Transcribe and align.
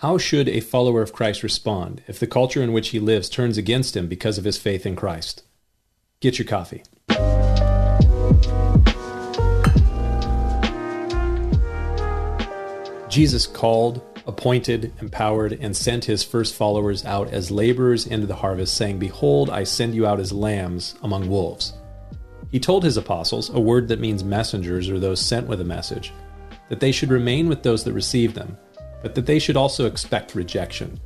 How 0.00 0.18
should 0.18 0.50
a 0.50 0.60
follower 0.60 1.00
of 1.00 1.14
Christ 1.14 1.42
respond 1.42 2.02
if 2.06 2.20
the 2.20 2.26
culture 2.26 2.62
in 2.62 2.74
which 2.74 2.90
he 2.90 3.00
lives 3.00 3.30
turns 3.30 3.56
against 3.56 3.96
him 3.96 4.08
because 4.08 4.36
of 4.36 4.44
his 4.44 4.58
faith 4.58 4.84
in 4.84 4.94
Christ? 4.94 5.42
Get 6.20 6.38
your 6.38 6.46
coffee. 6.46 6.82
Jesus 13.08 13.46
called, 13.46 14.02
appointed, 14.26 14.92
empowered, 15.00 15.54
and 15.54 15.74
sent 15.74 16.04
his 16.04 16.22
first 16.22 16.54
followers 16.54 17.02
out 17.06 17.32
as 17.32 17.50
laborers 17.50 18.06
into 18.06 18.26
the 18.26 18.34
harvest, 18.34 18.74
saying, 18.74 18.98
Behold, 18.98 19.48
I 19.48 19.64
send 19.64 19.94
you 19.94 20.06
out 20.06 20.20
as 20.20 20.30
lambs 20.30 20.94
among 21.02 21.26
wolves. 21.30 21.72
He 22.50 22.60
told 22.60 22.84
his 22.84 22.98
apostles, 22.98 23.48
a 23.48 23.58
word 23.58 23.88
that 23.88 24.00
means 24.00 24.22
messengers 24.22 24.90
or 24.90 25.00
those 25.00 25.22
sent 25.22 25.46
with 25.46 25.62
a 25.62 25.64
message, 25.64 26.12
that 26.68 26.80
they 26.80 26.92
should 26.92 27.08
remain 27.08 27.48
with 27.48 27.62
those 27.62 27.82
that 27.84 27.94
received 27.94 28.34
them, 28.34 28.58
but 29.02 29.14
that 29.14 29.26
they 29.26 29.38
should 29.38 29.56
also 29.56 29.86
expect 29.86 30.34
rejection. 30.34 31.00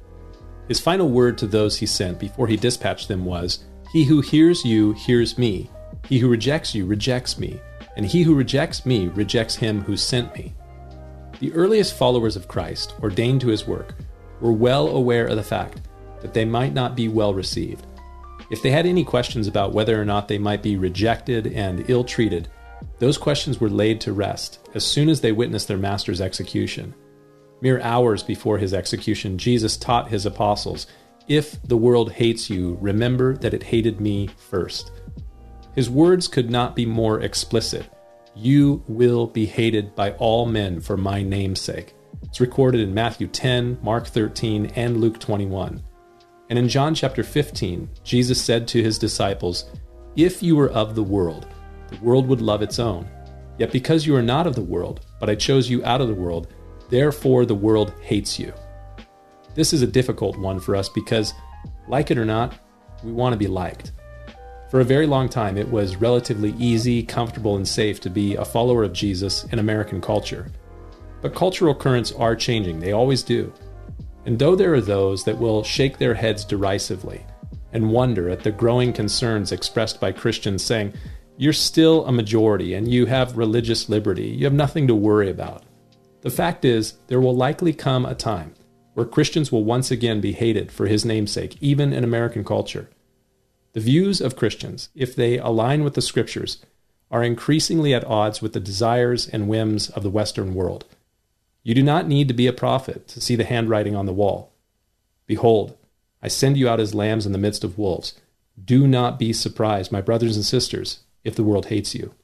His 0.69 0.81
final 0.81 1.11
word 1.11 1.37
to 1.39 1.47
those 1.47 1.77
he 1.77 1.87
sent 1.87 2.19
before 2.19 2.47
he 2.47 2.57
dispatched 2.57 3.09
them 3.09 3.25
was, 3.25 3.65
He 3.93 4.05
who 4.05 4.21
hears 4.21 4.65
you 4.65 4.93
hears 4.93 5.37
me. 5.37 5.69
He 6.09 6.19
who 6.19 6.29
rejects 6.29 6.75
you 6.75 6.87
rejects 6.87 7.39
me. 7.39 7.61
And 7.97 8.07
he 8.07 8.23
who 8.23 8.35
rejects 8.35 8.87
me 8.87 9.09
rejects 9.09 9.57
him 9.57 9.81
who 9.81 9.97
sent 9.97 10.35
me. 10.35 10.55
The 11.41 11.53
earliest 11.55 11.95
followers 11.95 12.37
of 12.37 12.49
Christ, 12.49 12.95
ordained 13.03 13.41
to 13.41 13.49
his 13.49 13.67
work, 13.67 13.95
were 14.41 14.53
well 14.53 14.89
aware 14.89 15.27
of 15.27 15.37
the 15.37 15.43
fact 15.43 15.81
that 16.21 16.35
they 16.35 16.45
might 16.45 16.75
not 16.75 16.95
be 16.95 17.09
well 17.09 17.35
received. 17.35 17.87
If 18.51 18.63
they 18.63 18.71
had 18.71 18.87
any 18.87 19.05
questions 19.05 19.47
about 19.47 19.73
whether 19.73 20.01
or 20.01 20.05
not 20.05 20.29
they 20.29 20.39
might 20.39 20.63
be 20.63 20.77
rejected 20.77 21.49
and 21.49 21.89
ill 21.89 22.05
treated, 22.05 22.49
those 22.99 23.19
questions 23.19 23.61
were 23.61 23.71
laid 23.71 24.01
to 24.03 24.13
rest 24.13 24.59
as 24.75 24.85
soon 24.85 25.09
as 25.09 25.21
they 25.21 25.33
witnessed 25.33 25.69
their 25.69 25.79
master's 25.79 26.21
execution. 26.21 26.95
Mere 27.61 27.81
hours 27.81 28.23
before 28.23 28.59
his 28.59 28.73
execution, 28.75 29.39
Jesus 29.39 29.77
taught 29.77 30.09
his 30.09 30.27
apostles 30.27 30.87
If 31.29 31.63
the 31.63 31.77
world 31.77 32.13
hates 32.13 32.49
you, 32.51 32.79
remember 32.81 33.37
that 33.39 33.55
it 33.55 33.63
hated 33.63 34.01
me 34.01 34.29
first. 34.37 34.93
His 35.75 35.89
words 35.89 36.27
could 36.29 36.51
not 36.51 36.75
be 36.75 36.87
more 36.87 37.21
explicit 37.21 37.89
you 38.35 38.83
will 38.87 39.27
be 39.27 39.47
hated 39.47 39.95
by 39.95 40.13
all 40.13 40.47
men 40.47 40.81
for 40.81 40.97
my 40.97 41.23
name's 41.23 41.61
sake. 41.61 41.95
It's 42.23 42.41
recorded 42.41 42.81
in 42.81 42.95
Matthew 42.95 43.27
10, 43.27 43.79
Mark 43.83 44.07
13, 44.07 44.67
and 44.77 45.01
Luke 45.01 45.19
21. 45.19 45.83
And 46.49 46.59
in 46.59 46.69
John 46.69 46.95
chapter 46.95 47.23
15, 47.23 47.89
Jesus 48.05 48.41
said 48.41 48.67
to 48.69 48.83
his 48.83 48.99
disciples, 48.99 49.71
If 50.17 50.43
you 50.43 50.57
were 50.57 50.71
of 50.71 50.95
the 50.95 51.03
world, 51.03 51.47
the 51.89 51.99
world 51.99 52.27
would 52.29 52.41
love 52.41 52.63
its 52.63 52.79
own. 52.79 53.09
Yet 53.59 53.73
because 53.73 54.07
you 54.07 54.17
are 54.17 54.23
not 54.23 54.47
of 54.47 54.55
the 54.55 54.63
world, 54.63 55.05
but 55.19 55.29
I 55.29 55.35
chose 55.35 55.69
you 55.69 55.85
out 55.85 56.01
of 56.01 56.09
the 56.09 56.15
world, 56.15 56.49
therefore 56.91 57.47
the 57.47 57.55
world 57.55 57.93
hates 58.03 58.39
you. 58.39 58.53
This 59.55 59.73
is 59.73 59.83
a 59.83 59.87
difficult 59.87 60.39
one 60.39 60.61
for 60.61 60.77
us 60.77 60.89
because, 60.89 61.35
like 61.89 62.11
it 62.11 62.19
or 62.19 62.25
not, 62.25 62.55
we 63.03 63.13
want 63.13 63.33
to 63.33 63.39
be 63.39 63.47
liked. 63.47 63.93
For 64.71 64.81
a 64.81 64.85
very 64.85 65.07
long 65.07 65.29
time, 65.29 65.57
it 65.57 65.69
was 65.69 65.97
relatively 65.97 66.55
easy, 66.57 67.03
comfortable, 67.03 67.57
and 67.57 67.67
safe 67.67 68.01
to 68.03 68.11
be 68.11 68.37
a 68.37 68.45
follower 68.45 68.85
of 68.85 68.93
Jesus 68.93 69.45
in 69.45 69.59
American 69.59 70.01
culture. 70.01 70.47
But 71.21 71.35
cultural 71.35 71.75
currents 71.75 72.13
are 72.13 72.37
changing, 72.37 72.79
they 72.79 72.93
always 72.93 73.23
do. 73.23 73.53
And 74.27 74.39
though 74.39 74.55
there 74.55 74.73
are 74.75 74.81
those 74.81 75.25
that 75.25 75.39
will 75.39 75.65
shake 75.65 75.99
their 75.99 76.15
heads 76.15 76.45
derisively 76.45 77.25
and 77.73 77.91
wonder 77.91 78.29
at 78.29 78.45
the 78.45 78.53
growing 78.53 78.93
concerns 78.93 79.51
expressed 79.51 80.01
by 80.01 80.13
Christians 80.13 80.63
saying, 80.63 80.95
You're 81.37 81.53
still 81.53 82.07
a 82.07 82.13
majority 82.13 82.75
and 82.75 82.87
you 82.87 83.07
have 83.07 83.37
religious 83.37 83.89
liberty, 83.89 84.29
you 84.29 84.45
have 84.45 84.53
nothing 84.53 84.87
to 84.87 84.95
worry 84.95 85.31
about. 85.31 85.65
The 86.23 86.31
fact 86.31 86.65
is, 86.65 86.95
there 87.07 87.21
will 87.21 87.35
likely 87.35 87.73
come 87.73 88.05
a 88.05 88.15
time 88.15 88.55
where 88.95 89.07
Christians 89.07 89.51
will 89.51 89.65
once 89.65 89.91
again 89.91 90.21
be 90.21 90.33
hated 90.33 90.71
for 90.71 90.87
his 90.87 91.05
name's 91.05 91.33
sake, 91.33 91.57
even 91.61 91.93
in 91.93 92.05
American 92.05 92.45
culture. 92.45 92.91
The 93.73 93.81
views 93.81 94.21
of 94.21 94.37
Christians, 94.37 94.89
if 94.95 95.15
they 95.15 95.39
align 95.39 95.85
with 95.85 95.95
the 95.95 96.03
scriptures, 96.03 96.59
are 97.11 97.23
increasingly 97.23 97.95
at 97.95 98.05
odds 98.05 98.43
with 98.43 98.53
the 98.53 98.61
desires 98.61 99.29
and 99.29 99.49
whims 99.49 99.89
of 99.91 100.03
the 100.03 100.11
Western 100.11 100.55
world. 100.55 100.85
You 101.63 101.75
do 101.75 101.83
not 101.83 102.09
need 102.09 102.29
to 102.29 102.35
be 102.35 102.47
a 102.47 102.53
prophet 102.53 103.07
to 103.09 103.21
see 103.21 103.37
the 103.37 103.45
handwriting 103.45 103.95
on 103.95 104.07
the 104.07 104.13
wall. 104.13 104.53
Behold, 105.27 105.77
I 106.23 106.29
send 106.29 106.57
you 106.57 106.69
out 106.69 106.81
as 106.81 106.95
lambs 106.95 107.27
in 107.27 107.33
the 107.33 107.39
midst 107.39 107.65
of 107.65 107.79
wolves. 107.79 108.15
Do 108.63 108.87
not 108.87 109.19
be 109.19 109.33
surprised, 109.33 109.93
my 109.93 110.01
brothers 110.01 110.37
and 110.37 110.45
sisters, 110.45 111.01
if 111.25 111.35
the 111.35 111.45
world 111.45 111.67
hates 111.67 111.95
you. 111.95 112.15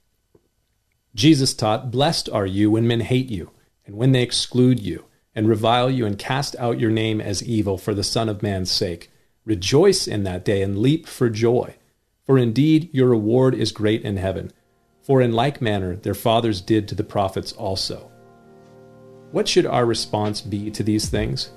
Jesus 1.15 1.55
taught, 1.55 1.91
Blessed 1.91 2.29
are 2.29 2.47
you 2.47 2.71
when 2.71 2.87
men 2.87 3.01
hate 3.01 3.31
you, 3.31 3.51
and 3.87 3.97
when 3.97 4.13
they 4.13 4.23
exclude 4.23 4.81
you, 4.81 5.05
and 5.35 5.49
revile 5.49 5.91
you, 5.91 6.05
and 6.05 6.19
cast 6.19 6.57
out 6.57 6.81
your 6.81 6.91
name 6.91 7.21
as 7.21 7.43
evil 7.43 7.79
for 7.79 7.95
the 7.95 8.03
Son 8.03 8.29
of 8.29 8.43
Man's 8.43 8.71
sake. 8.71 9.11
Rejoice 9.45 10.09
in 10.09 10.25
that 10.25 10.45
day 10.45 10.63
and 10.63 10.79
leap 10.79 11.07
for 11.07 11.31
joy. 11.31 11.77
For 12.25 12.37
indeed 12.37 12.91
your 12.93 13.09
reward 13.09 13.55
is 13.55 13.71
great 13.71 14.03
in 14.03 14.17
heaven. 14.17 14.51
For 15.03 15.23
in 15.23 15.33
like 15.33 15.63
manner 15.63 15.95
their 15.95 16.15
fathers 16.15 16.61
did 16.61 16.89
to 16.89 16.95
the 16.97 17.05
prophets 17.05 17.53
also. 17.53 18.11
What 19.31 19.47
should 19.47 19.67
our 19.67 19.87
response 19.87 20.41
be 20.41 20.71
to 20.71 20.83
these 20.83 21.09
things? 21.09 21.53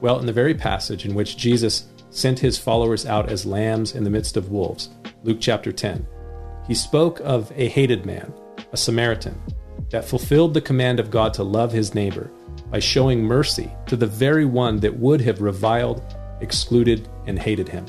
Well, 0.00 0.18
in 0.18 0.26
the 0.26 0.32
very 0.32 0.54
passage 0.54 1.04
in 1.04 1.14
which 1.14 1.36
Jesus 1.36 1.88
sent 2.08 2.38
his 2.38 2.58
followers 2.58 3.04
out 3.04 3.28
as 3.28 3.44
lambs 3.44 3.94
in 3.94 4.04
the 4.04 4.10
midst 4.10 4.36
of 4.36 4.50
wolves, 4.50 4.88
Luke 5.22 5.38
chapter 5.40 5.72
10, 5.72 6.06
he 6.66 6.74
spoke 6.74 7.20
of 7.20 7.52
a 7.54 7.68
hated 7.68 8.06
man, 8.06 8.32
a 8.72 8.76
Samaritan, 8.76 9.38
that 9.90 10.04
fulfilled 10.04 10.54
the 10.54 10.60
command 10.60 11.00
of 11.00 11.10
God 11.10 11.34
to 11.34 11.42
love 11.42 11.72
his 11.72 11.94
neighbor 11.94 12.30
by 12.70 12.78
showing 12.78 13.22
mercy 13.22 13.70
to 13.86 13.96
the 13.96 14.06
very 14.06 14.44
one 14.44 14.78
that 14.78 14.98
would 14.98 15.20
have 15.20 15.40
reviled 15.40 16.02
excluded, 16.40 17.08
and 17.26 17.38
hated 17.38 17.68
him. 17.68 17.86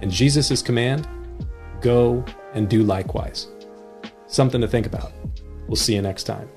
And 0.00 0.10
Jesus' 0.10 0.62
command 0.62 1.08
go 1.80 2.24
and 2.54 2.68
do 2.68 2.82
likewise. 2.82 3.48
Something 4.26 4.60
to 4.60 4.68
think 4.68 4.86
about. 4.86 5.12
We'll 5.68 5.76
see 5.76 5.94
you 5.94 6.02
next 6.02 6.24
time. 6.24 6.48